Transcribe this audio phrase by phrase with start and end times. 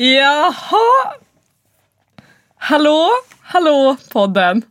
[0.00, 1.14] Jaha!
[2.56, 3.10] Hallå,
[3.42, 4.62] hallå podden!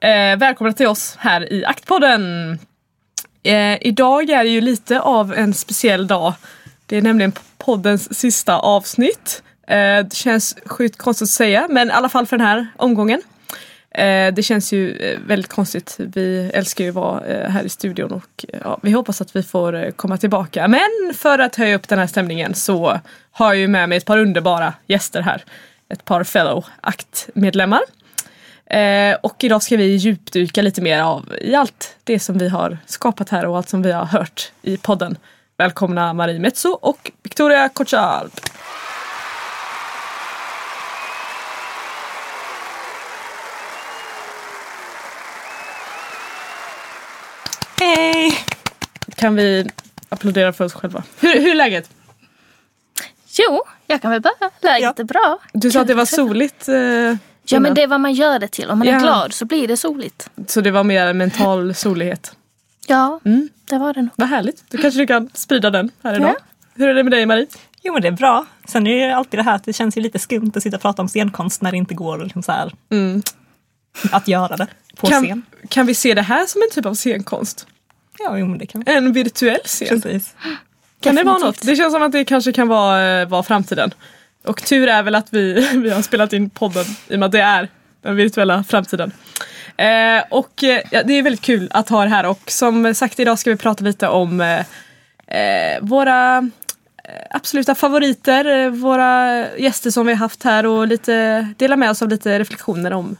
[0.00, 2.58] Eh, välkomna till oss här i Aktpodden.
[3.42, 6.34] Eh, idag är det ju lite av en speciell dag.
[6.86, 9.42] Det är nämligen poddens sista avsnitt.
[9.66, 13.22] Eh, det känns sjukt konstigt att säga men i alla fall för den här omgången.
[13.94, 15.96] Eh, det känns ju eh, väldigt konstigt.
[15.98, 19.36] Vi älskar ju att vara eh, här i studion och eh, ja, vi hoppas att
[19.36, 20.68] vi får eh, komma tillbaka.
[20.68, 24.04] Men för att höja upp den här stämningen så har jag ju med mig ett
[24.04, 25.44] par underbara gäster här.
[25.88, 27.80] Ett par fellow aktmedlemmar.
[29.22, 33.28] och idag ska vi djupdyka lite mer av i allt det som vi har skapat
[33.28, 35.16] här och allt som vi har hört i podden.
[35.56, 38.40] Välkomna Marie Metso och Victoria Korchalp.
[49.20, 49.66] Kan vi
[50.08, 51.02] applådera för oss själva?
[51.20, 51.90] Hur, hur är läget?
[53.38, 54.50] Jo, jag kan väl börja.
[54.60, 54.94] Läget ja.
[54.96, 55.38] är bra.
[55.52, 56.68] Du sa att det var soligt.
[56.68, 56.74] Eh,
[57.44, 58.70] ja men det är vad man gör det till.
[58.70, 58.94] Om man ja.
[58.94, 60.30] är glad så blir det soligt.
[60.46, 62.36] Så det var mer mental solighet?
[62.86, 63.48] Ja, mm.
[63.64, 64.10] det var det nog.
[64.16, 64.64] Vad härligt.
[64.70, 66.34] Då kanske du kan sprida den här idag.
[66.38, 66.44] Ja.
[66.74, 67.46] Hur är det med dig Marie?
[67.82, 68.46] Jo men det är bra.
[68.68, 70.76] Sen är det ju alltid det här att det känns ju lite skumt att sitta
[70.76, 73.22] och prata om scenkonst när det inte går liksom så här, mm.
[74.12, 74.66] att göra det
[74.96, 75.42] på kan, scen.
[75.68, 77.66] Kan vi se det här som en typ av scenkonst?
[78.24, 79.88] Ja, jo, men det kan En virtuell scen.
[79.88, 80.34] Precis.
[81.00, 81.62] Kan det vara något?
[81.62, 83.94] Det känns som att det kanske kan vara, vara framtiden.
[84.44, 87.32] Och tur är väl att vi, vi har spelat in podden i och med att
[87.32, 87.68] det är
[88.02, 89.12] den virtuella framtiden.
[89.76, 93.20] Eh, och eh, ja, det är väldigt kul att ha er här och som sagt
[93.20, 94.58] idag ska vi prata lite om eh,
[95.38, 96.38] eh våra
[97.04, 101.90] eh, absoluta favoriter, eh, våra gäster som vi har haft här och lite dela med
[101.90, 103.16] oss av lite reflektioner om,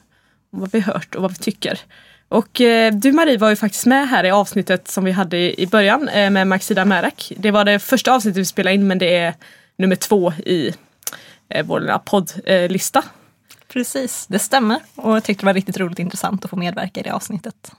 [0.52, 1.78] om vad vi hört och vad vi tycker.
[2.30, 5.66] Och eh, du Marie var ju faktiskt med här i avsnittet som vi hade i,
[5.66, 7.32] början eh, med Maxida Märak.
[7.36, 9.34] Det var det första avsnittet vi spelade in men det är
[9.76, 10.74] nummer två i
[11.48, 13.02] eh, vår poddlista.
[13.68, 14.78] Precis, det stämmer.
[14.94, 17.72] Och jag tyckte det var riktigt roligt och intressant att få medverka i det avsnittet.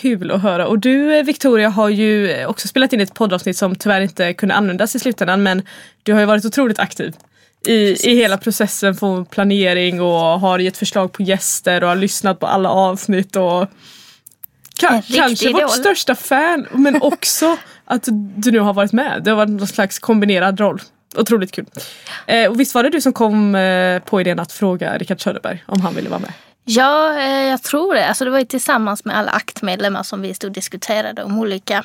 [0.00, 0.66] Kul att höra.
[0.66, 4.96] Och du Victoria har ju också spelat in ett poddavsnitt som tyvärr inte kunde användas
[4.96, 5.62] i slutändan men
[6.02, 7.14] du har ju varit otroligt aktiv
[7.66, 12.40] i, i hela processen från planering och har gett förslag på gäster och har lyssnat
[12.40, 13.66] på alla avsnitt och
[14.80, 19.22] ka kanske vårt största fan men också att du nu har varit med.
[19.24, 20.80] Det har varit någon slags kombinerad roll.
[21.16, 21.66] Otroligt kul.
[22.26, 25.64] Eh, och visst var det du som kom eh, på idén att fråga Rickard Söderberg
[25.66, 26.32] om han ville vara med?
[26.64, 28.08] Ja, eh, jag tror det.
[28.08, 31.84] Alltså det var ju tillsammans med alla aktmedlemmar som vi stod och diskuterade om olika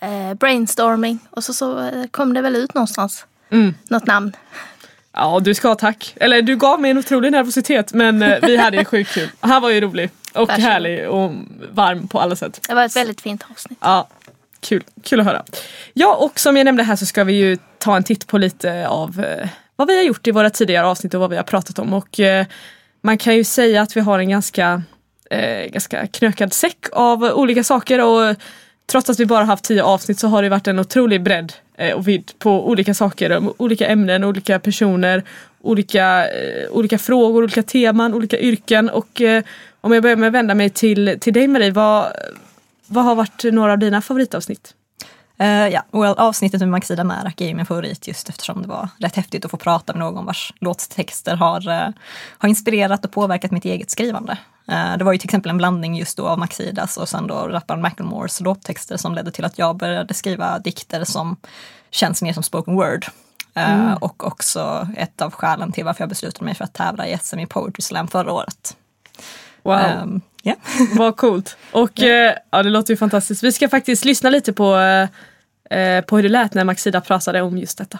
[0.00, 3.26] eh, brainstorming och så, så eh, kom det väl ut någonstans.
[3.50, 3.74] Mm.
[3.88, 4.32] Något namn.
[5.12, 6.14] Ja du ska ha tack.
[6.20, 9.28] Eller du gav mig en otrolig nervositet men eh, vi hade ju sjukt kul.
[9.40, 10.64] Han var ju rolig och Varsågod.
[10.64, 11.32] härlig och
[11.72, 12.60] varm på alla sätt.
[12.68, 13.78] Det var ett väldigt fint avsnitt.
[13.82, 14.08] Ja,
[14.60, 15.44] kul, kul att höra.
[15.92, 18.88] Ja och som jag nämnde här så ska vi ju ta en titt på lite
[18.88, 21.78] av eh, vad vi har gjort i våra tidigare avsnitt och vad vi har pratat
[21.78, 21.92] om.
[21.92, 22.46] Och eh,
[23.02, 24.82] man kan ju säga att vi har en ganska,
[25.68, 28.36] ganska knökad säck av olika saker och
[28.90, 31.96] trots att vi bara haft tio avsnitt så har det varit en otrolig bredd eh,
[31.96, 35.24] och vidd på olika saker, olika ämnen, olika personer,
[35.60, 39.42] olika, eh, olika frågor, olika teman, olika yrken och eh,
[39.80, 42.12] om jag börjar med att vända mig till, till dig Marie, vad,
[42.86, 44.74] vad har varit några av dina favoritavsnitt?
[45.40, 48.88] Uh, ja, well avsnittet med Maxida Märak är ju min favorit just eftersom det var
[48.98, 51.94] rätt häftigt att få prata med någon vars låttexter har, uh,
[52.38, 54.38] har inspirerat och påverkat mitt eget skrivande.
[54.72, 57.34] Uh, det var ju till exempel en blandning just då av Maxidas och sen då
[57.34, 61.36] rapparen Macklemores låttexter som ledde till att jag började skriva dikter som
[61.90, 63.06] känns mer som spoken word.
[63.54, 63.94] Mm.
[63.94, 67.38] Och också ett av skälen till varför jag beslutade mig för att tävla i SM
[67.38, 68.76] i Poetry Slam förra året.
[69.62, 69.80] Wow.
[70.02, 70.58] Um, yeah.
[70.98, 71.56] Vad coolt.
[71.72, 72.36] Och yeah.
[72.50, 73.42] ja, det låter ju fantastiskt.
[73.42, 74.76] Vi ska faktiskt lyssna lite på
[75.70, 77.98] Eh, på hur det lät när Maxida pratade om just detta.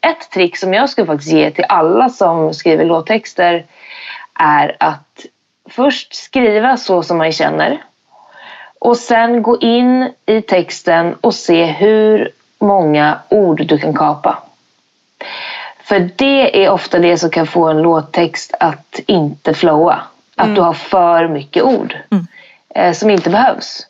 [0.00, 3.66] Ett trick som jag skulle faktiskt ge till alla som skriver låttexter
[4.34, 5.26] är att
[5.70, 7.82] först skriva så som man känner
[8.78, 14.38] och sen gå in i texten och se hur många ord du kan kapa.
[15.84, 20.00] För det är ofta det som kan få en låttext att inte flowa.
[20.36, 20.54] Att mm.
[20.54, 22.26] du har för mycket ord mm.
[22.74, 23.86] eh, som inte behövs.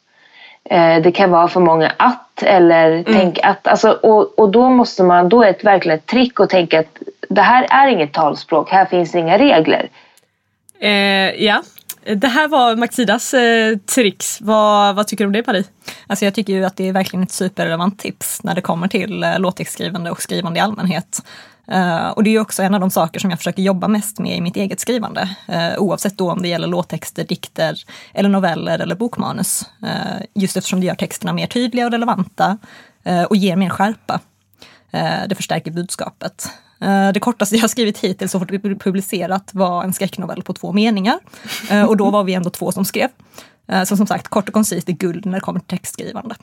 [0.64, 3.66] Eh, det kan vara för många att eller tänk att.
[3.66, 6.98] Alltså, och, och då måste man, då är det verkligen ett trick att tänka att
[7.28, 9.88] det här är inget talspråk, här finns inga regler.
[10.82, 11.62] Eh, ja,
[12.16, 14.40] det här var Maxidas eh, tricks.
[14.40, 15.66] Vad, vad tycker du om det Paris?
[16.06, 19.22] Alltså jag tycker ju att det är verkligen ett superrelevant tips när det kommer till
[19.22, 21.22] eh, låttextskrivande och skrivande i allmänhet.
[21.72, 24.18] Uh, och det är ju också en av de saker som jag försöker jobba mest
[24.18, 25.36] med i mitt eget skrivande.
[25.48, 27.84] Uh, oavsett då om det gäller låttexter, dikter
[28.14, 29.64] eller noveller eller bokmanus.
[29.82, 32.58] Uh, just eftersom det gör texterna mer tydliga och relevanta
[33.28, 34.20] och ger mer skärpa.
[35.26, 36.50] det förstärker budskapet.
[37.14, 41.18] Det kortaste jag har skrivit hittills och fått publicerat var en skräcknovell på två meningar.
[41.88, 43.08] Och då var vi ändå två som skrev.
[43.86, 46.34] Så som sagt, kort och koncist är guld när det kommer till textskrivande.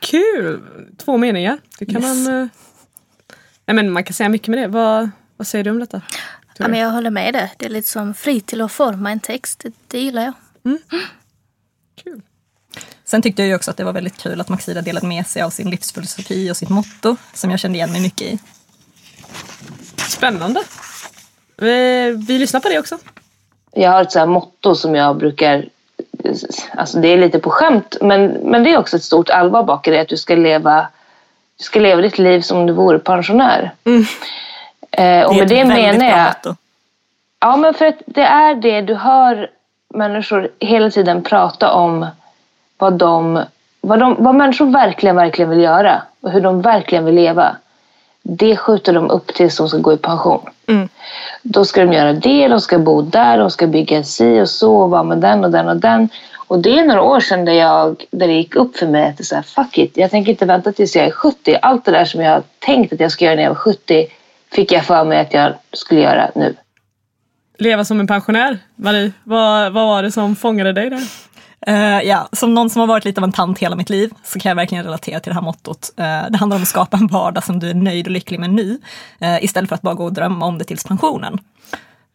[0.00, 0.62] Kul!
[0.98, 1.58] Två meningar.
[1.78, 2.26] Det kan yes.
[2.26, 2.50] man
[3.70, 4.68] Nej, men man kan säga mycket med det.
[4.68, 6.02] Vad, vad säger du om detta?
[6.56, 7.54] Ja, men jag håller med dig.
[7.58, 9.58] Det är lite som fri till att forma en text.
[9.58, 10.32] Det, det gillar jag.
[10.64, 10.78] Mm.
[12.04, 12.22] Kul.
[13.04, 15.42] Sen tyckte jag ju också att det var väldigt kul att Maxida delade med sig
[15.42, 18.38] av sin livsfilosofi och sitt motto som jag kände igen mig mycket i.
[20.10, 20.60] Spännande.
[21.56, 22.98] Vi, vi lyssnar på det också.
[23.72, 25.64] Jag har ett så motto som jag brukar
[26.74, 29.92] Alltså det är lite på skämt men, men det är också ett stort allvar bakom
[29.92, 30.00] det.
[30.00, 30.86] Att du ska leva
[31.58, 33.70] du ska leva ditt liv som om du vore pensionär.
[33.84, 34.04] Mm.
[34.90, 36.56] Eh, och det med det menar jag...
[37.40, 39.50] Ja, men för att det är det du hör
[39.94, 42.06] människor hela tiden prata om
[42.78, 43.44] vad de,
[43.80, 47.56] vad de vad människor verkligen, verkligen vill göra och hur de verkligen vill leva.
[48.22, 50.40] Det skjuter de upp tills de ska gå i pension.
[50.66, 50.88] Mm.
[51.42, 54.76] Då ska de göra det, de ska bo där, de ska bygga si och så
[54.76, 56.08] och vara med den och den och den.
[56.50, 59.24] Och det är några år sedan där, jag, där det gick upp för mig att
[59.24, 61.56] så här, fuck it, jag tänker inte vänta tills jag är 70.
[61.62, 64.06] Allt det där som jag tänkt att jag ska göra när jag var 70
[64.52, 66.54] fick jag för mig att jag skulle göra nu.
[67.58, 68.58] Leva som en pensionär.
[68.76, 71.00] Marie, vad, vad var det som fångade dig där?
[71.68, 74.38] Uh, ja, som någon som har varit lite av en tant hela mitt liv så
[74.38, 75.90] kan jag verkligen relatera till det här mottot.
[75.98, 78.50] Uh, det handlar om att skapa en vardag som du är nöjd och lycklig med
[78.50, 78.78] nu,
[79.22, 81.38] uh, istället för att bara gå och drömma om det tills pensionen.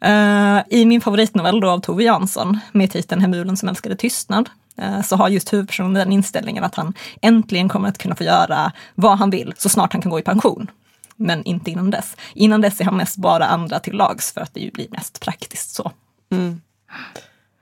[0.06, 4.50] Uh, I min favoritnovell då av Tove Jansson med titeln Hemulen som älskade tystnad
[4.82, 8.72] uh, så har just huvudpersonen den inställningen att han äntligen kommer att kunna få göra
[8.96, 10.68] vad han vill så snart han kan gå i pension.
[11.16, 12.16] Men inte innan dess.
[12.34, 15.20] Innan dess är han mest bara andra till lags för att det ju blir mest
[15.20, 15.92] praktiskt så.
[16.32, 16.62] Mm.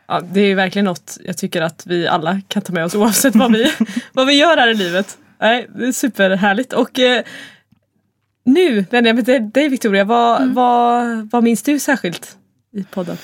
[0.08, 3.36] Ja, det är verkligen något jag tycker att vi alla kan ta med oss oavsett
[3.36, 3.72] vad vi,
[4.14, 5.18] vad vi gör här i livet.
[5.40, 6.74] Nej, det är superhärligt.
[6.74, 7.24] Och eh,
[8.46, 10.04] nu vänder jag mig till dig Victoria.
[10.04, 10.54] Vad, mm.
[10.54, 12.38] vad, vad minns du särskilt
[12.74, 13.18] i podden?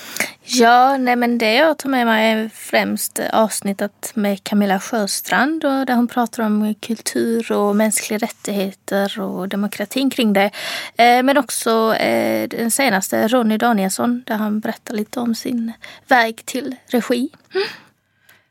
[0.44, 5.86] Ja, nej men det jag tar med mig är främst avsnittet med Camilla Sjöstrand och
[5.86, 10.50] där hon pratar om kultur och mänskliga rättigheter och demokratin kring det.
[10.96, 15.72] Eh, men också eh, den senaste, Ronny Danielsson, där han berättar lite om sin
[16.08, 17.28] väg till regi.
[17.54, 17.66] Mm.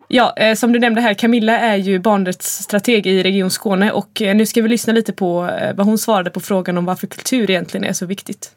[0.07, 4.46] Ja, eh, som du nämnde här, Camilla är ju barnrättsstrateg i Region Skåne och nu
[4.46, 7.94] ska vi lyssna lite på vad hon svarade på frågan om varför kultur egentligen är
[7.94, 8.51] så viktigt.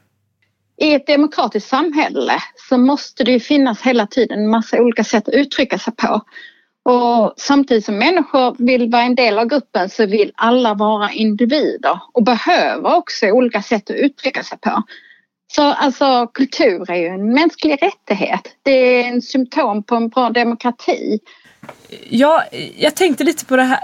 [0.77, 2.35] I ett demokratiskt samhälle
[2.69, 6.21] så måste det ju finnas hela tiden en massa olika sätt att uttrycka sig på.
[6.85, 12.01] Och samtidigt som människor vill vara en del av gruppen så vill alla vara individer
[12.13, 14.83] och behöver också olika sätt att uttrycka sig på.
[15.55, 18.57] Så alltså kultur är ju en mänsklig rättighet.
[18.63, 21.21] Det är en symptom på en bra demokrati.
[22.11, 22.45] Ja,
[22.77, 23.79] jag tänkte lite på det här.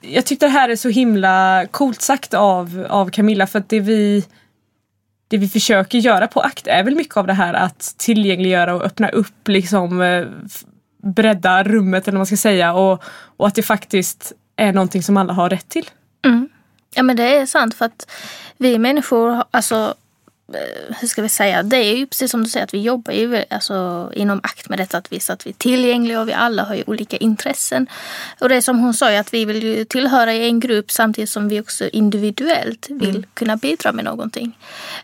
[0.00, 3.80] Jag tyckte det här är så himla coolt sagt av, av Camilla för att det
[3.80, 4.24] vi
[5.32, 8.82] det vi försöker göra på ACT är väl mycket av det här att tillgängliggöra och
[8.82, 10.26] öppna upp liksom eh,
[11.02, 13.02] bredda rummet eller vad man ska säga och,
[13.36, 15.90] och att det faktiskt är någonting som alla har rätt till.
[16.24, 16.48] Mm.
[16.94, 18.10] Ja men det är sant för att
[18.56, 19.94] vi människor, alltså
[21.00, 23.44] hur ska vi säga, det är ju precis som du säger att vi jobbar ju
[23.50, 26.74] alltså, inom akt med detta att visa att vi är tillgängliga och vi alla har
[26.74, 27.86] ju olika intressen.
[28.38, 31.48] Och det är som hon sa, att vi vill ju tillhöra en grupp samtidigt som
[31.48, 33.24] vi också individuellt vill mm.
[33.34, 34.58] kunna bidra med någonting.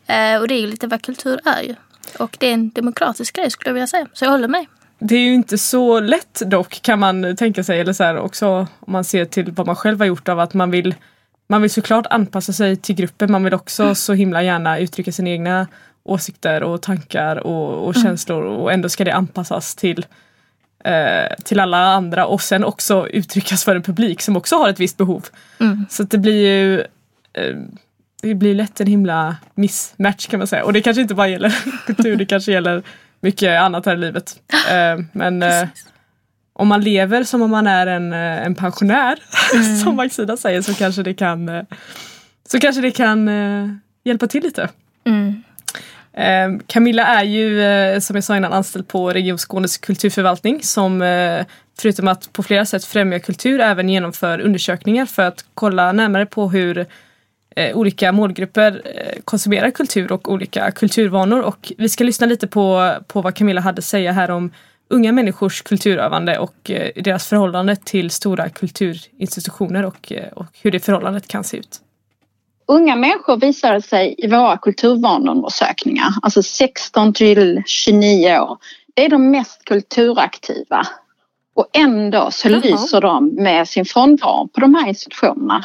[0.07, 1.75] Eh, och det är ju lite vad kultur är ju.
[2.19, 4.67] Och det är en demokratisk grej skulle jag vilja säga, så jag håller med.
[4.99, 8.49] Det är ju inte så lätt dock kan man tänka sig, eller så här också
[8.81, 10.95] om man ser till vad man själv har gjort av att man vill
[11.49, 13.33] man vill såklart anpassa sig till gruppen.
[13.33, 15.67] Man vill också så himla gärna uttrycka sina egna
[16.05, 18.03] åsikter och tankar och, och mm.
[18.03, 20.07] känslor och ändå ska det anpassas till
[20.85, 24.81] eh, till alla andra och sen också uttryckas för en publik som också har ett
[24.81, 25.27] visst behov.
[25.61, 25.87] Mm.
[25.91, 26.81] Så det blir ju
[27.33, 27.57] eh,
[28.23, 30.65] det blir lätt en himla missmatch kan man säga.
[30.65, 31.51] Och det kanske inte bara gäller
[31.87, 32.83] kultur, det kanske gäller
[33.21, 34.41] mycket annat här i livet.
[34.71, 35.69] Eh, men eh,
[36.59, 39.19] om man lever som om man är en, eh, en pensionär,
[39.55, 39.77] mm.
[39.77, 41.63] som Maxida säger, så kanske det kan, eh,
[42.49, 43.71] så kanske det kan uh,
[44.05, 44.69] hjälpa till lite.
[45.05, 45.43] Mm.
[46.13, 51.03] Eh, Camilla är ju eh, som jag sa innan anställd på Region Skånes kulturförvaltning som
[51.03, 51.47] eh,
[51.81, 56.49] förutom att på flera sätt främja kultur även genomför undersökningar för att kolla närmare på
[56.51, 56.87] hur
[57.57, 62.95] eh, olika målgrupper eh, konsumerar kultur och olika kulturvanor och vi ska lyssna lite på,
[63.07, 64.51] på vad Camilla hade att säga här om
[64.89, 70.81] unga människors kulturövande och eh, deras förhållande till stora kulturinstitutioner och, eh, och hur det
[70.81, 71.81] förhållandet kan se ut.
[72.67, 78.59] Unga människor visar sig i våra kulturvaneundersökningar, alltså 16 till 29 år.
[78.95, 80.87] Det är de mest kulturaktiva.
[81.55, 82.61] Och ändå så Jaha.
[82.65, 85.65] lyser de med sin frånvaro på de här institutionerna.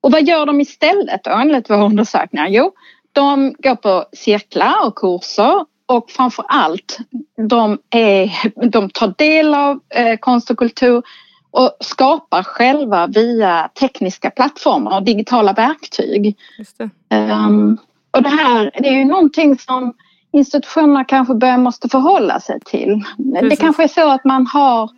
[0.00, 2.48] Och vad gör de istället då enligt våra undersökningar?
[2.48, 2.72] Jo,
[3.12, 6.98] de går på cirklar och kurser och framför allt
[7.48, 8.30] de, är,
[8.70, 11.02] de tar del av eh, konst och kultur
[11.50, 16.36] och skapar själva via tekniska plattformar och digitala verktyg.
[16.78, 17.16] Det.
[17.16, 17.78] Ehm,
[18.10, 19.94] och det här det är ju någonting som
[20.32, 23.04] institutionerna kanske börjar måste förhålla sig till.
[23.16, 23.58] Det Precis.
[23.58, 24.90] kanske är så att man har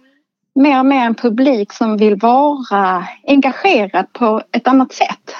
[0.55, 5.35] mer och mer en publik som vill vara engagerad på ett annat sätt.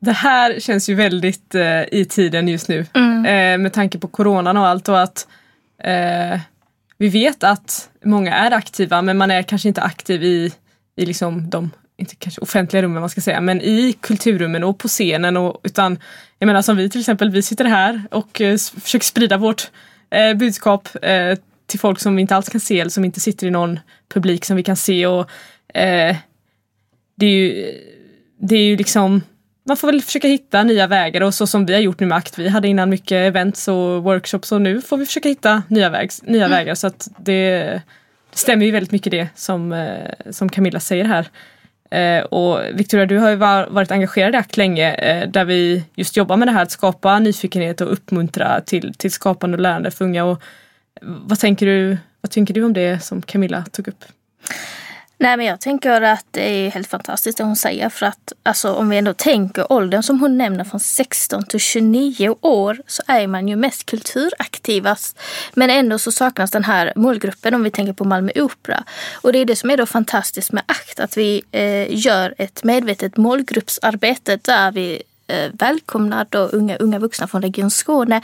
[0.00, 3.24] Det här känns ju väldigt eh, i tiden just nu Mm.
[3.26, 5.28] eh, med tanke på coronan och allt och att
[5.84, 6.40] eh,
[6.98, 10.52] vi vet att många är aktiva men man är kanske inte aktiv i,
[10.96, 14.88] i liksom de inte kanske offentliga rummen man ska säga, men i kulturrummen och på
[14.88, 15.98] scenen och utan
[16.38, 19.70] jag menar som vi till exempel, vi sitter här och eh, försöker sprida vårt
[20.10, 23.46] eh, budskap eh, till folk som vi inte alls kan se eller som inte sitter
[23.46, 23.80] i någon
[24.14, 25.30] publik som vi kan se och
[25.76, 26.16] eh,
[27.16, 27.74] det är ju
[28.40, 29.22] det är ju liksom
[29.68, 32.18] man får väl försöka hitta nya vägar och så som vi har gjort nu med
[32.18, 32.38] ACT.
[32.38, 36.22] Vi hade innan mycket events och workshops och nu får vi försöka hitta nya, vägs,
[36.22, 37.82] nya vägar så att det,
[38.32, 41.28] stämmer ju väldigt mycket det som, eh, som Camilla säger här.
[41.90, 45.84] Eh, och Victoria, du har ju var, varit engagerad i ACT länge eh, där vi
[45.94, 49.90] just jobbar med det här att skapa nyfikenhet och uppmuntra till, till skapande och lärande
[49.90, 50.24] för unga.
[50.24, 50.42] Och
[51.02, 54.04] vad, tänker du, vad tänker du om det som Camilla tog upp?
[55.20, 58.72] Nej men jag tänker att det är helt fantastiskt det hon säger för att alltså,
[58.72, 63.26] om vi ändå tänker åldern som hon nämner från 16 till 29 år så är
[63.26, 65.18] man ju mest kulturaktivast.
[65.54, 68.84] Men ändå så saknas den här målgruppen om vi tänker på Malmö Opera.
[69.14, 72.64] Och det är det som är då fantastiskt med ACT att vi eh, gör ett
[72.64, 78.20] medvetet målgruppsarbete där vi Eh, välkomnar då unga, unga vuxna från Region Skåne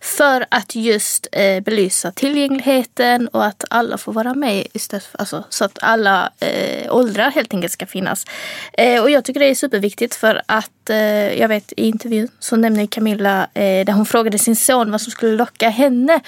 [0.00, 5.44] för att just eh, belysa tillgängligheten och att alla får vara med istället för, alltså,
[5.48, 8.24] så att alla eh, åldrar helt enkelt ska finnas.
[8.72, 12.56] Eh, och jag tycker det är superviktigt för att eh, jag vet i intervjun så
[12.56, 16.20] nämner Camilla eh, där hon frågade sin son vad som skulle locka henne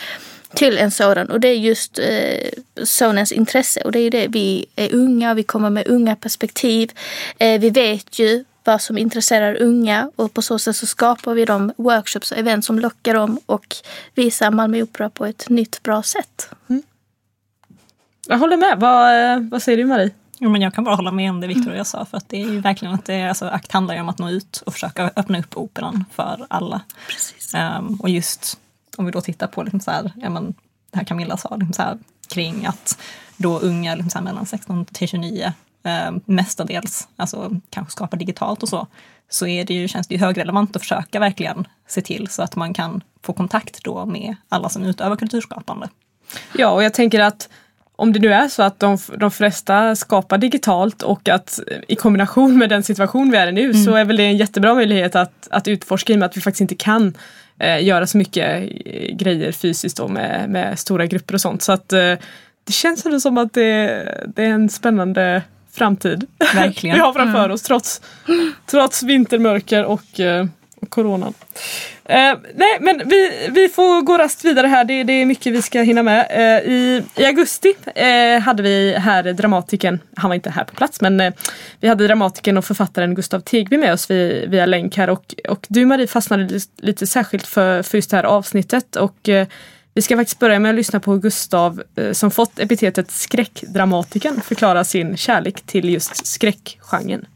[0.54, 4.28] till en sådan och det är just eh, sonens intresse och det är ju det
[4.28, 6.92] vi är unga, vi kommer med unga perspektiv.
[7.38, 11.44] Eh, vi vet ju vad som intresserar unga och på så sätt så skapar vi
[11.44, 13.66] de workshops och event som lockar dem och
[14.14, 16.50] visar Malmö Opera på ett nytt bra sätt.
[18.26, 18.80] Jag håller med.
[18.80, 20.10] Vad, eh, vad säger du Marie?
[20.38, 22.46] Jo, men jag kan bara hålla med om det Victoria sa, för att det är
[22.46, 25.10] ju verkligen att det är, alltså, akt handlar ju om att nå ut och försöka
[25.16, 26.80] öppna upp operan för alla.
[27.08, 27.54] Precis.
[27.54, 28.58] Ehm, och just
[28.96, 30.54] om vi då tittar på liksom så här, ja, men,
[30.90, 32.98] det här Camilla sa, liksom så här, kring att
[33.36, 35.52] då unga liksom så här, mellan 16 till 29
[35.82, 38.86] eh, mestadels alltså, kanske skapar digitalt och så,
[39.28, 42.56] så är det ju, känns det ju högrelevant att försöka verkligen se till så att
[42.56, 45.88] man kan få kontakt då med alla som utövar kulturskapande.
[46.52, 47.48] Ja, och jag tänker att
[47.96, 51.94] om det nu är så att de, de flesta skapar digitalt och att eh, i
[51.94, 55.16] kombination med den situation vi är i nu så är väl det en jättebra möjlighet
[55.16, 57.14] att, att utforska i och med att vi faktiskt inte kan
[57.58, 61.62] eh, göra så mycket eh, grejer fysiskt då med, med stora grupper och sånt.
[61.62, 62.14] Så att eh,
[62.64, 65.42] det känns ändå som att det, det är en spännande
[65.74, 66.96] framtid Verkligen.
[66.96, 68.00] vi har framför oss trots,
[68.66, 70.46] trots vintermörker och, eh,
[70.88, 71.34] coronan.
[72.04, 75.62] Eh, nej men vi, vi får gå rast vidare här, det, det är mycket vi
[75.62, 76.26] ska hinna med.
[76.30, 81.00] Eh, i, I augusti eh, hade vi här dramatikern, han var inte här på plats
[81.00, 81.32] men eh,
[81.80, 85.66] vi hade dramatikern och författaren Gustav Tegby med oss via, via länk här och, och
[85.68, 89.46] du Marie fastnade lite, lite särskilt för, för just det här avsnittet och eh,
[89.94, 94.84] vi ska faktiskt börja med att lyssna på Gustav eh, som fått epitetet skräckdramatikern förklara
[94.84, 97.26] sin kärlek till just skräckgenren.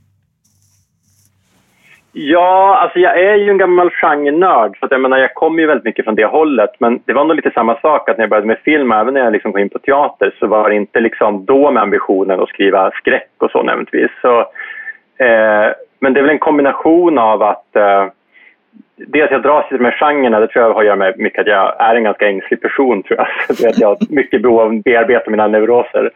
[2.18, 5.66] Ja, alltså jag är ju en gammal genrenörd så att jag menar jag kommer ju
[5.66, 8.30] väldigt mycket från det hållet men det var nog lite samma sak att när jag
[8.30, 11.00] började med film även när jag liksom kom in på teater så var det inte
[11.00, 14.08] liksom då med ambitionen att skriva skräck och så nämligen.
[14.22, 14.40] Så,
[15.24, 18.06] eh, men det är väl en kombination av att eh,
[18.96, 21.40] dels jag dras till de här genrerna, det tror jag har att göra med mycket
[21.40, 23.28] att jag är en ganska ängslig person tror jag.
[23.58, 26.10] Det att jag har mycket behov av att bearbeta mina neuroser.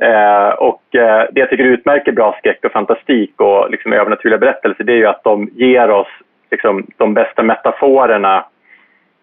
[0.00, 4.84] Eh, och eh, det jag tycker utmärker bra skräck och fantastik och liksom övernaturliga berättelser
[4.84, 6.08] det är ju att de ger oss
[6.50, 8.44] liksom, de bästa metaforerna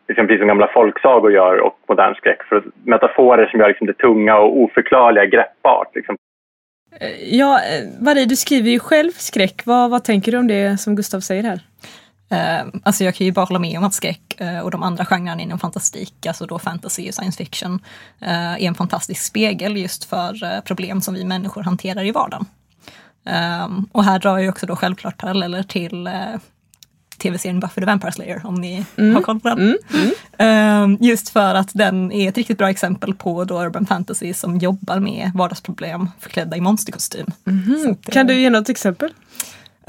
[0.08, 2.44] liksom, precis som gamla folksagor gör och modern skräck.
[2.44, 5.96] För metaforer som gör liksom, det tunga och oförklarliga greppbart.
[5.96, 6.16] Liksom.
[7.32, 9.62] Ja, eh, Marie, du skriver ju själv skräck.
[9.66, 11.60] Vad, vad tänker du om det som Gustav säger här?
[12.32, 15.06] Uh, alltså jag kan ju bara hålla med om att skräck uh, och de andra
[15.06, 17.74] genrerna inom fantastik, alltså då fantasy och science fiction,
[18.22, 22.46] uh, är en fantastisk spegel just för problem som vi människor hanterar i vardagen.
[23.66, 26.10] Um, och här drar jag också då självklart paralleller till
[27.18, 29.16] tv-serien Buffy the Vampire Slayer om ni mm.
[29.16, 29.60] har koll på den.
[29.60, 29.78] Mm.
[30.38, 30.84] Mm.
[30.84, 34.58] Um, just för att den är ett riktigt bra exempel på då urban fantasy som
[34.58, 37.28] jobbar med vardagsproblem förklädda i monsterkostym.
[37.48, 37.96] Mm.
[37.96, 39.10] Kan du ge något exempel?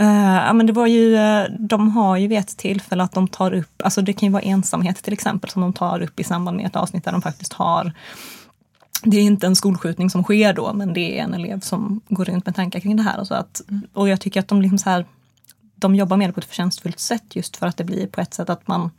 [0.00, 3.28] Uh, ja, men det var ju, eh, de har ju vid ett tillfälle att de
[3.28, 6.24] tar upp, alltså det kan ju vara ensamhet till exempel som de tar upp i
[6.24, 7.92] samband med ett avsnitt där de faktiskt har
[9.02, 12.24] det är inte en skolskjutning som sker då, men det är en elev som går
[12.24, 13.20] runt med tankar kring det här.
[13.20, 13.82] Och, så att, mm.
[13.92, 15.06] och jag tycker att de, liksom så här,
[15.74, 18.34] de jobbar med det på ett förtjänstfullt sätt just för att det blir på ett
[18.34, 18.90] sätt att man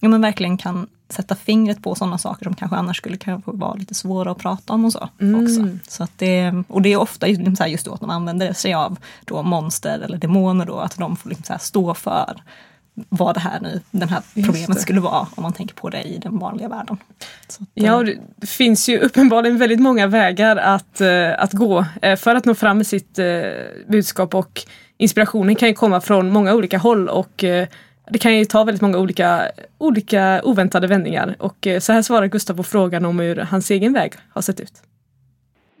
[0.00, 3.74] ja, men verkligen kan sätta fingret på sådana saker som kanske annars skulle kanske vara
[3.74, 5.08] lite svåra att prata om och så.
[5.20, 5.44] Mm.
[5.44, 5.88] Också.
[5.88, 7.28] så att det, och det är ofta
[7.68, 11.28] just då att de använder sig av då monster eller demoner då, att de får
[11.28, 12.42] liksom stå för
[13.08, 16.18] vad det här nu, den här problemet skulle vara om man tänker på det i
[16.18, 16.98] den vanliga världen.
[17.46, 22.16] Att, ja, eh, det finns ju uppenbarligen väldigt många vägar att, uh, att gå uh,
[22.16, 23.18] för att nå fram med sitt
[23.88, 24.62] budskap och
[24.96, 27.44] inspirationen kan ju komma från många olika håll och
[28.10, 29.28] det kan ju ta väldigt många olika,
[29.78, 34.12] olika oväntade vändningar och så här svarar Gustav på frågan om hur hans egen väg
[34.34, 34.72] har sett ut.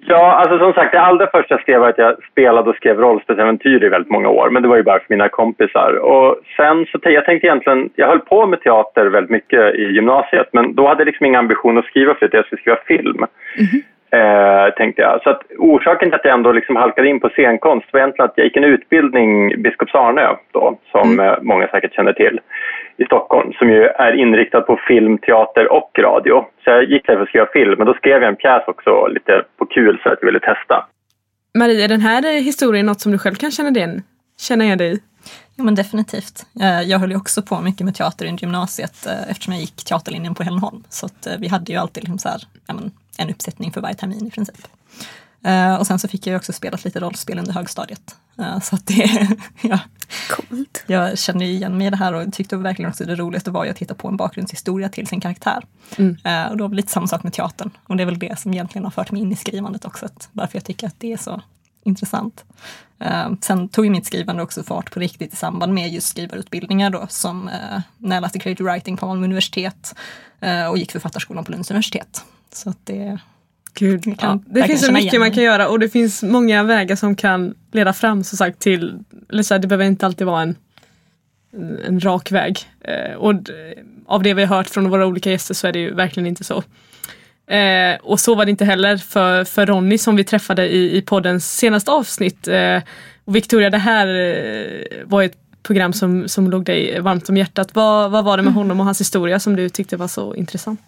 [0.08, 2.98] Ja, alltså som sagt, det allra första jag skrev var att jag spelade och skrev
[2.98, 5.92] rollspelsäventyr i väldigt många år, men det var ju bara för mina kompisar.
[5.92, 10.48] Och sen så jag tänkte egentligen, jag höll på med teater väldigt mycket i gymnasiet,
[10.52, 13.16] men då hade jag liksom ingen ambition att skriva för att jag skulle skriva film.
[13.16, 13.82] Mm -hmm.
[14.10, 15.22] Eh, tänkte jag.
[15.22, 18.36] Så att orsaken till att jag ändå liksom halkade in på scenkonst var egentligen att
[18.36, 21.26] jag gick en utbildning, Biskops Arnö, då, som mm.
[21.26, 22.40] eh, många säkert känner till,
[22.96, 26.44] i Stockholm, som ju är inriktad på film, teater och radio.
[26.64, 29.06] Så jag gick där för att skriva film, men då skrev jag en pjäs också
[29.06, 30.86] lite på kul så att jag ville testa.
[31.58, 34.02] Maria, är den här historien något som du själv kan känna igen,
[34.40, 34.98] känna igen dig i?
[35.58, 36.46] Jo men definitivt.
[36.60, 39.84] Eh, jag höll ju också på mycket med teater i gymnasiet eh, eftersom jag gick
[39.84, 40.84] teaterlinjen på Hällnholm.
[40.88, 43.94] Så att vi hade ju alltid liksom så här, ja, men, en uppsättning för varje
[43.94, 44.68] termin i princip.
[45.46, 48.16] Uh, och sen så fick jag också spelat lite rollspel under högstadiet.
[48.40, 49.28] Uh, så att det,
[49.60, 49.78] ja.
[50.30, 50.84] Coolt.
[50.86, 53.76] Jag känner igen mig i det här och tyckte verkligen också det roligaste var att
[53.76, 55.64] titta på en bakgrundshistoria till sin karaktär.
[55.98, 56.10] Mm.
[56.10, 57.70] Uh, och då var det lite samma sak med teatern.
[57.86, 60.08] Och det är väl det som egentligen har fört mig in i skrivandet också.
[60.32, 61.42] varför jag tycker att det är så
[61.84, 62.44] intressant.
[63.40, 67.50] sen tog mitt skrivande också fart på riktigt i samband med just skrivarutbildningar då som
[67.98, 69.94] när jag läste creative writing på Malmö universitet
[70.70, 72.24] och gick författarskolan på Lunds universitet.
[72.56, 73.18] Så att det
[73.74, 76.96] Gud, kan, ja, det finns så mycket man kan göra och det finns många vägar
[76.96, 78.98] som kan leda fram som sagt till,
[79.30, 80.56] eller så här, det behöver inte alltid vara en,
[81.86, 82.58] en rak väg.
[82.80, 83.34] Eh, och
[84.06, 86.44] av det vi har hört från våra olika gäster så är det ju verkligen inte
[86.44, 86.62] så.
[87.46, 91.02] Eh, och så var det inte heller för, för Ronny som vi träffade i, i
[91.02, 92.48] poddens senaste avsnitt.
[92.48, 92.82] Eh,
[93.24, 97.74] och Victoria, det här eh, var ett program som, som låg dig varmt om hjärtat.
[97.74, 98.56] Vad, vad var det med mm.
[98.56, 100.80] honom och hans historia som du tyckte var så intressant?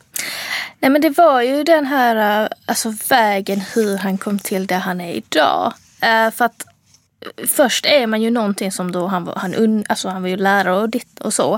[0.80, 4.78] Nej men det var ju den här äh, alltså, vägen hur han kom till där
[4.78, 5.72] han är idag.
[6.02, 6.66] Uh, för att
[7.46, 10.76] först är man ju någonting som då han var, han, alltså han var ju lärare
[10.76, 11.54] och ditt och så.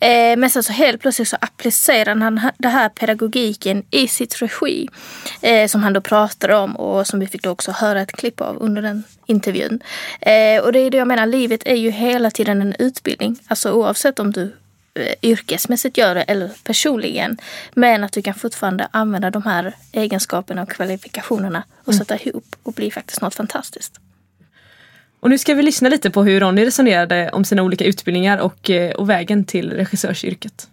[0.00, 4.88] Eh, men sen så helt plötsligt så applicerar han den här pedagogiken i sitt regi.
[5.40, 8.40] Eh, som han då pratar om och som vi fick då också höra ett klipp
[8.40, 9.80] av under den intervjun.
[10.20, 13.38] Eh, och det är det jag menar, livet är ju hela tiden en utbildning.
[13.48, 14.56] Alltså oavsett om du
[14.94, 17.38] eh, yrkesmässigt gör det eller personligen.
[17.74, 21.98] Men att du kan fortfarande använda de här egenskaperna och kvalifikationerna och mm.
[21.98, 24.00] sätta ihop och bli faktiskt något fantastiskt.
[25.20, 28.70] Och nu ska vi lyssna lite på hur Ronny resonerade om sina olika utbildningar och,
[28.70, 30.68] eh, och vägen till regissörsyrket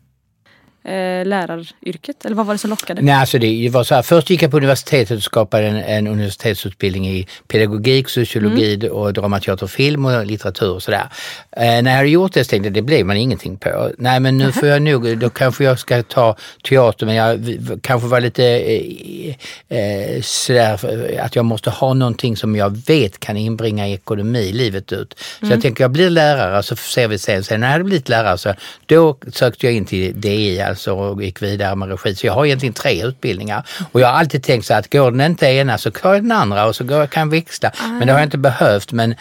[0.85, 2.25] eh, läraryrket?
[2.25, 3.01] Eller vad var det som lockade?
[3.01, 4.01] Nej, alltså det var så här.
[4.01, 8.91] Först gick jag på universitetet och skapade en, en universitetsutbildning i pedagogik, sociologi mm.
[8.91, 11.09] och dramateater, film och litteratur och sådär.
[11.51, 13.91] Eh, när jag hade gjort det så tänkte jag det blev man ingenting på.
[13.97, 16.35] Nej, men nu får jag nog, då kanske jag ska ta
[16.69, 17.39] teater, men jag
[17.81, 19.35] kanske var lite eh,
[19.69, 25.15] eh, sådär att jag måste ha någonting som jag vet kan inbringa ekonomi livet ut.
[25.39, 25.51] Så mm.
[25.51, 27.43] jag tänker jag blir lärare så ser vi sen.
[27.43, 28.53] Sen när jag hade blivit lärare så
[28.85, 32.15] då sökte jag in till DI alltså och gick vidare med regi.
[32.15, 33.67] Så jag har egentligen tre utbildningar.
[33.91, 36.65] Och jag har alltid tänkt så att går den inte ena så jag den andra
[36.65, 37.71] och så går, kan jag växla.
[37.81, 38.91] Men det har jag inte behövt.
[38.91, 39.15] Men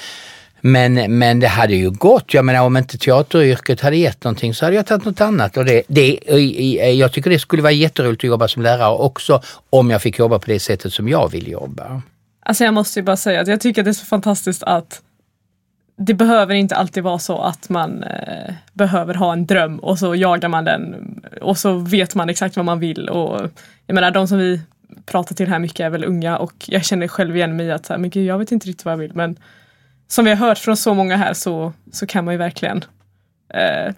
[0.67, 2.35] men, men det hade ju gått.
[2.35, 5.57] Jag menar om inte teateryrket hade gett någonting så hade jag tagit något annat.
[5.57, 6.19] Och det, det,
[6.99, 10.38] jag tycker det skulle vara jätteroligt att jobba som lärare också om jag fick jobba
[10.38, 12.03] på det sättet som jag vill jobba.
[12.47, 15.01] Alltså jag måste ju bara säga att jag tycker att det är så fantastiskt att
[15.97, 20.15] det behöver inte alltid vara så att man eh, behöver ha en dröm och så
[20.15, 23.09] jagar man den och så vet man exakt vad man vill.
[23.09, 23.51] Och,
[23.87, 24.61] jag menar de som vi
[25.07, 27.87] pratar till här mycket är väl unga och jag känner själv igen mig i att
[27.87, 29.37] så här, men gud, jag vet inte riktigt vad jag vill men
[30.09, 32.85] som vi har hört från så många här så, så kan man ju verkligen
[33.55, 33.95] eh,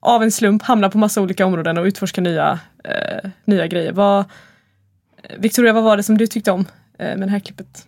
[0.00, 3.92] av en slump hamna på massa olika områden och utforska nya, eh, nya grejer.
[3.92, 4.24] Vad,
[5.38, 6.66] Victoria, vad var det som du tyckte om
[6.98, 7.86] eh, med det här klippet?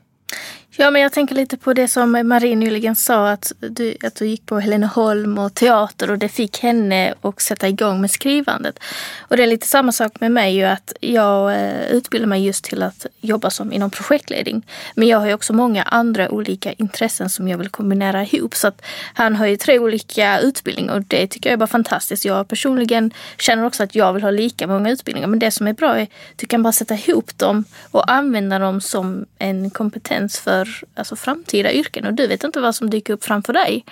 [0.79, 4.27] Ja, men jag tänker lite på det som Marie nyligen sa att du, att du
[4.27, 8.79] gick på Heleneholm och teater och det fick henne att sätta igång med skrivandet.
[9.19, 12.65] Och det är lite samma sak med mig ju att jag eh, utbildar mig just
[12.65, 14.67] till att jobba som inom projektledning.
[14.95, 18.55] Men jag har ju också många andra olika intressen som jag vill kombinera ihop.
[18.55, 18.83] Så att
[19.15, 22.25] han har ju tre olika utbildningar och det tycker jag är bara fantastiskt.
[22.25, 25.29] Jag personligen känner också att jag vill ha lika många utbildningar.
[25.29, 28.59] Men det som är bra är att du kan bara sätta ihop dem och använda
[28.59, 33.13] dem som en kompetens för alltså, framtida yrken och du vet inte vad som dyker
[33.13, 33.85] upp framför dig.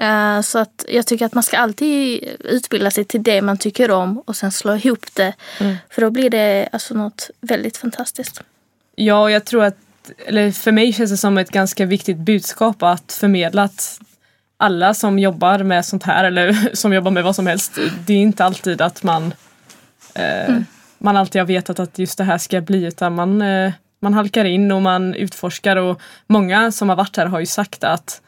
[0.00, 3.90] Uh, så att jag tycker att man ska alltid utbilda sig till det man tycker
[3.90, 5.34] om och sen slå ihop det.
[5.60, 5.76] Mm.
[5.90, 8.42] För då blir det alltså något väldigt fantastiskt.
[8.94, 9.76] Ja, jag tror att,
[10.26, 14.00] eller för mig känns det som ett ganska viktigt budskap att förmedla att
[14.56, 18.18] alla som jobbar med sånt här eller som jobbar med vad som helst, det är
[18.18, 19.34] inte alltid att man
[20.14, 20.64] eh, mm.
[20.98, 24.44] man alltid har vetat att just det här ska bli utan man eh, man halkar
[24.44, 28.20] in och man utforskar och många som har varit här har ju sagt att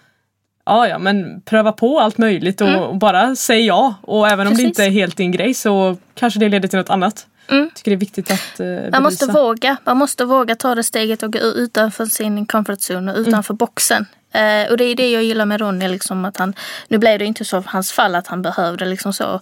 [0.64, 2.98] Ja, ja, men pröva på allt möjligt och, mm.
[2.98, 3.94] bara säg ja.
[4.02, 4.58] Och även Precis.
[4.58, 7.26] om det inte är helt din grej så kanske det leder till något annat.
[7.48, 7.70] Mm.
[7.74, 9.76] tycker det är viktigt att uh, Man måste våga.
[9.85, 13.56] Man måste våga ta det steget och gå utanför sin comfort zone och utanför mm.
[13.56, 14.06] boxen.
[14.35, 16.54] Uh, och det är det jag gillar med Ronny, liksom att han,
[16.88, 19.35] nu blev det inte så hans fall att han behövde liksom så.
[19.35, 19.40] Uh,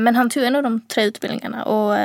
[0.00, 1.96] men han tog en av de tre utbildningarna och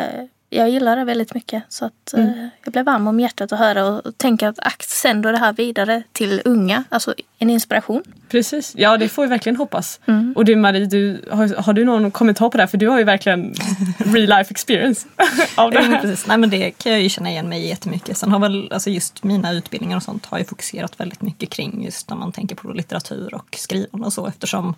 [0.56, 1.64] jag gillar det väldigt mycket.
[1.70, 2.30] Så att mm.
[2.30, 5.54] eh, jag blev varm om hjärtat att höra och tänka att ACT sänder det här
[5.54, 6.84] vidare till unga.
[6.90, 8.04] Alltså en inspiration.
[8.30, 10.00] Precis, ja det får vi verkligen hoppas.
[10.06, 10.34] Mm.
[10.36, 12.68] Och du Marie, du, har, har, du någon kommentar på det här?
[12.68, 13.54] För du har ju verkligen
[13.98, 15.08] real life experience
[15.56, 16.02] av det här.
[16.02, 16.28] precis.
[16.28, 18.18] Nej men det kan jag ju känna igen mig i jättemycket.
[18.18, 21.86] Sen har väl alltså just mina utbildningar och sånt har ju fokuserat väldigt mycket kring
[21.86, 24.76] just när man tänker på litteratur och skrivande och så eftersom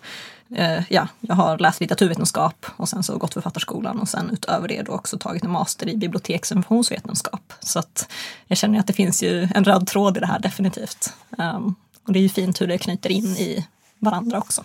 [0.54, 4.82] eh, ja, jag har läst litteraturvetenskap och sen så gått författarskolan och sen utöver det
[4.82, 7.52] då också tagit en master i biblioteks och informationsvetenskap.
[7.60, 8.12] Så att
[8.46, 11.12] jag känner att det finns ju en röd tråd i det här definitivt.
[11.38, 11.74] Um,
[12.06, 13.66] och det är ju fint hur det knyter in i
[13.98, 14.64] varandra också.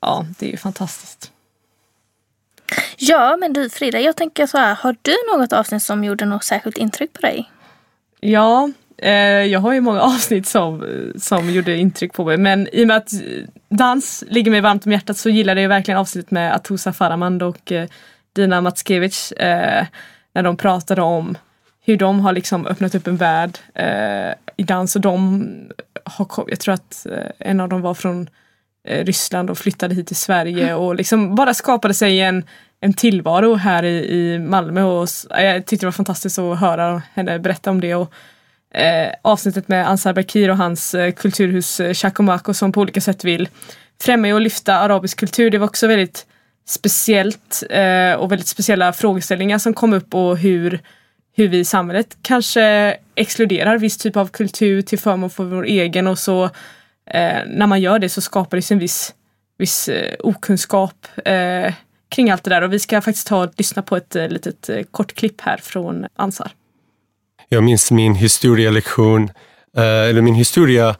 [0.00, 1.32] Ja, det är ju fantastiskt.
[2.96, 6.44] Ja, men du Frida, jag tänker så här, har du något avsnitt som gjorde något
[6.44, 7.50] särskilt intryck på dig?
[8.20, 8.70] Ja,
[9.50, 10.84] jag har ju många avsnitt som,
[11.16, 13.10] som gjorde intryck på mig men i och med att
[13.68, 17.72] dans ligger mig varmt om hjärtat så gillade jag verkligen avsnittet med Atusa Faramand och
[17.72, 17.88] eh,
[18.32, 19.86] Dina Matskevich eh,
[20.34, 21.36] när de pratade om
[21.86, 25.46] hur de har liksom öppnat upp en värld eh, i dans och de
[26.04, 28.28] har, jag tror att eh, en av dem var från
[28.88, 30.78] eh, Ryssland och flyttade hit till Sverige mm.
[30.78, 32.44] och liksom bara skapade sig en,
[32.80, 37.38] en tillvaro här i, i Malmö och jag tyckte det var fantastiskt att höra henne
[37.38, 37.94] berätta om det.
[37.94, 38.12] Och,
[38.76, 43.24] eh, avsnittet med Ansar Bakir och hans eh, kulturhus eh, Chakomako som på olika sätt
[43.24, 43.48] vill
[44.02, 45.50] främja och lyfta arabisk kultur.
[45.50, 46.26] Det var också väldigt
[46.66, 50.80] speciellt eh, och väldigt speciella frågeställningar som kom upp och hur
[51.36, 56.06] hur vi i samhället kanske exkluderar viss typ av kultur till förmån för vår egen
[56.06, 56.44] och så
[57.10, 59.14] eh, när man gör det så skapar det en viss,
[59.58, 61.74] viss eh, okunskap eh,
[62.08, 64.68] kring allt det där och vi ska faktiskt ta och lyssna på ett eh, litet
[64.68, 66.50] eh, kort klipp här från Ansar.
[67.48, 69.30] Jag minns min historielektion,
[69.76, 70.96] eh, eller min historia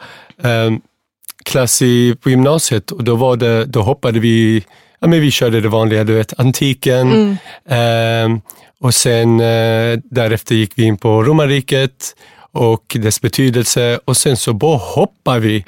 [1.45, 4.65] klass i, på gymnasiet och då, var det, då hoppade vi,
[5.01, 7.37] ja men vi körde det vanliga, du vet antiken,
[7.69, 8.41] mm.
[8.81, 12.17] Och sen eh, därefter gick vi in på romarriket
[12.53, 15.65] och dess betydelse och sen så bara hoppar vi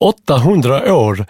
[0.00, 1.26] 800 år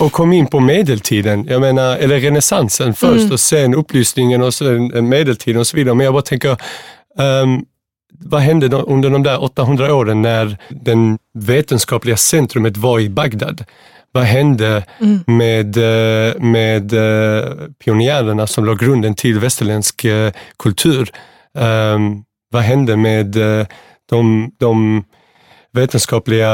[0.00, 3.32] och kom in på medeltiden, jag menar, eller renässansen först mm.
[3.32, 5.94] och sen upplysningen och sen medeltiden och så vidare.
[5.94, 6.56] Men jag bara tänker,
[7.18, 7.64] um,
[8.18, 13.64] vad hände under de där 800 åren när det vetenskapliga centrumet var i Bagdad?
[14.12, 15.20] Vad hände mm.
[15.26, 17.50] med, eh, med eh,
[17.84, 21.10] pionjärerna som la grunden till västerländsk eh, kultur?
[21.58, 23.36] Um, vad hände med
[24.10, 25.04] de, de
[25.72, 26.50] vetenskapliga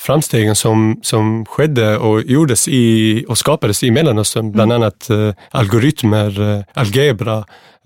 [0.00, 4.82] framstegen som, som skedde och gjordes i, och skapades i Mellanöstern, bland mm.
[4.82, 5.08] annat
[5.50, 7.38] algoritmer, algebra,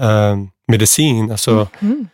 [0.03, 0.37] uh,
[0.69, 1.31] medicin.
[1.31, 2.09] Alltså, mm.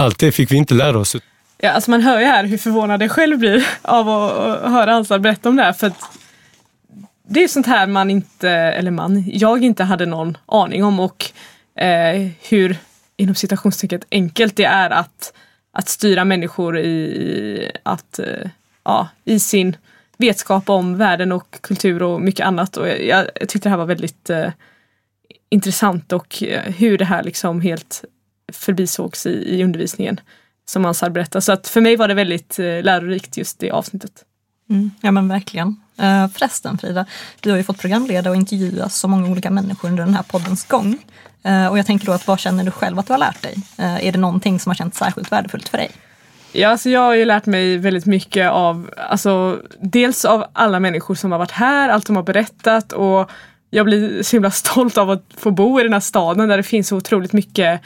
[0.00, 1.16] Allt det fick vi inte lära oss.
[1.58, 5.18] Ja, alltså man hör ju här hur förvånad jag själv blir av att höra Alsar
[5.18, 5.72] berätta om det här.
[5.72, 5.92] För
[7.28, 11.24] det är sånt här man inte, eller man, jag inte hade någon aning om och
[11.80, 12.76] eh, hur
[13.16, 15.32] inom citationstecken enkelt det är att,
[15.72, 18.50] att styra människor i att eh,
[18.84, 19.76] ja, i sin
[20.18, 22.76] vetskap om världen och kultur och mycket annat.
[22.76, 24.50] Och jag, jag tyckte det här var väldigt eh,
[25.50, 28.04] intressant och eh, hur det här liksom helt
[28.52, 30.20] förbisågs i, i undervisningen
[30.66, 31.40] som Ansar berättar.
[31.40, 34.24] Så att för mig var det väldigt eh, lärorikt just det avsnittet.
[34.70, 35.68] Mm, ja men verkligen.
[36.00, 37.06] Uh, förresten Frida,
[37.40, 40.64] du har ju fått programleda och intervjua så många olika människor under den här poddens
[40.64, 40.98] gång.
[41.46, 43.54] Uh, och jag tänker då att vad känner du själv att du har lärt dig?
[43.78, 45.90] Uh, är det någonting som har känts särskilt värdefullt för dig?
[46.52, 51.14] Ja, alltså jag har ju lärt mig väldigt mycket av, alltså dels av alla människor
[51.14, 53.30] som har varit här, allt de har berättat och
[53.70, 56.62] jag blir så himla stolt av att få bo i den här staden där det
[56.62, 57.80] finns så otroligt mycket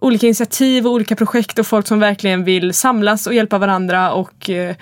[0.00, 4.50] olika initiativ och olika projekt och folk som verkligen vill samlas och hjälpa varandra och
[4.50, 4.76] eh,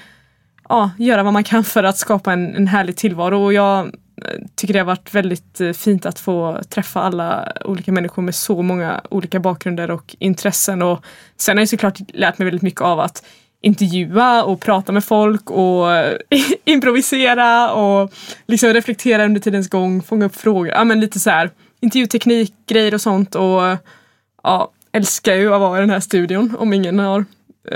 [0.69, 3.45] ja, göra vad man kan för att skapa en, en härlig tillvaro.
[3.45, 7.93] Och jag eh, tycker det har varit väldigt eh, fint att få träffa alla olika
[7.93, 10.83] människor med så många olika bakgrunder och intressen.
[10.83, 11.05] Och
[11.37, 13.25] sen har jag såklart lärt mig väldigt mycket av att
[13.63, 16.17] intervjua och prata med folk och eh,
[16.65, 18.13] improvisera och
[18.47, 20.69] liksom reflektera under tidens gång, fånga upp frågor.
[20.69, 21.51] Ja men lite så här
[21.81, 23.63] intervjuteknik, grejer och sånt och
[24.43, 27.25] ja, älskar ju att vara i den här studion om ingen har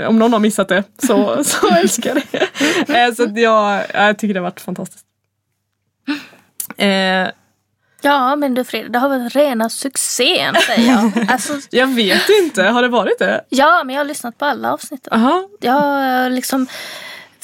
[0.07, 2.99] om någon har missat det så, så älskar jag det.
[2.99, 5.05] Eh, så jag, jag tycker det har varit fantastiskt.
[6.77, 7.27] Eh,
[8.01, 11.29] ja men du Frida, det har varit rena succén säger jag.
[11.29, 13.45] Alltså, jag vet inte, har det varit det?
[13.49, 15.07] Ja, men jag har lyssnat på alla avsnitt.
[15.11, 15.47] Aha.
[15.59, 16.67] Jag har liksom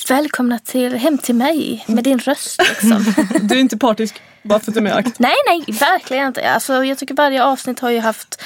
[0.09, 2.61] välkomna till, hem till mig med din röst.
[2.69, 3.05] Liksom.
[3.41, 5.19] du är inte partisk bara för att du är med akt?
[5.19, 6.51] Nej, nej, verkligen inte.
[6.51, 8.43] Alltså, jag tycker varje avsnitt har ju haft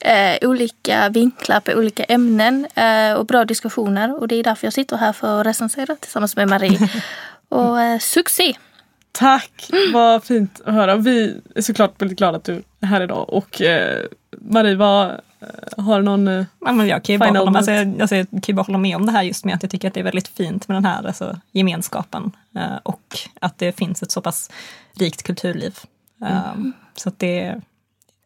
[0.00, 4.20] eh, olika vinklar på olika ämnen eh, och bra diskussioner.
[4.20, 6.78] Och det är därför jag sitter här för att recensera tillsammans med Marie.
[7.48, 8.54] och eh, succé!
[9.12, 10.96] Tack, vad fint att höra.
[10.96, 13.30] Vi är såklart väldigt glada att du är här idag.
[13.30, 15.20] Och eh, Marie, vad,
[15.76, 18.26] har du någon eh, ja, men jag, kan ju bara hålla, alltså, jag, alltså, jag
[18.42, 20.04] kan bara hålla med om det här just med att jag tycker att det är
[20.04, 22.32] väldigt fint med den här alltså, gemenskapen.
[22.56, 24.50] Eh, och att det finns ett så pass
[24.92, 25.78] rikt kulturliv.
[26.22, 26.72] Eh, mm.
[26.94, 27.62] Så att det är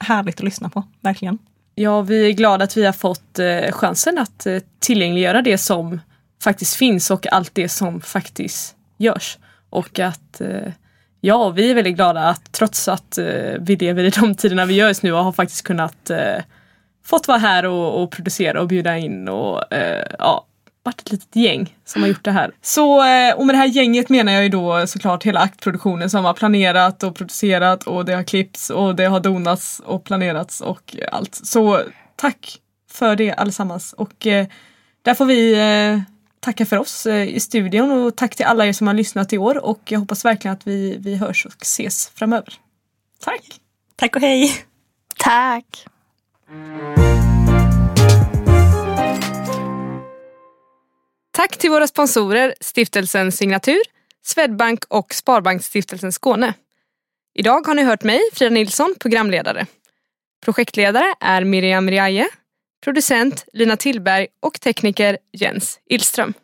[0.01, 1.39] härligt att lyssna på, verkligen.
[1.75, 6.01] Ja, vi är glada att vi har fått eh, chansen att eh, tillgängliggöra det som
[6.43, 9.39] faktiskt finns och allt det som faktiskt görs.
[9.71, 10.73] Och att eh,
[11.21, 14.75] ja, vi är väldigt glada att trots att eh, vi lever i de tiderna vi
[14.75, 16.37] gör just nu och har faktiskt kunnat eh,
[17.09, 20.47] fått vara här och, och, producera och bjuda in och eh, ja,
[20.83, 22.51] varit ett litet gäng som har gjort det här.
[22.63, 22.97] Så,
[23.37, 27.03] och med det här gänget menar jag ju då såklart hela aktproduktionen som har planerat
[27.03, 31.35] och producerat och det har klippts och det har donats och planerats och allt.
[31.35, 31.83] Så
[32.17, 34.47] tack för det allesammans och eh,
[35.03, 36.01] där får vi eh,
[36.41, 39.39] tacka för oss eh, i studion och tack till alla er som har lyssnat i
[39.39, 42.55] år och jag hoppas verkligen att vi, vi hörs och ses framöver.
[43.21, 43.61] Tack!
[43.97, 44.53] Tack och hej!
[45.19, 45.87] Tack!
[51.39, 53.81] Tack till våra sponsorer Stiftelsen Signatur,
[54.25, 56.55] Swedbank och Sparbanksstiftelsen Skåne.
[57.35, 59.67] Idag har ni hört mig, Frida Nilsson, programledare.
[60.45, 62.29] Projektledare är Miriam Riaje,
[62.85, 66.35] producent Lina Tillberg och tekniker Jens Illström.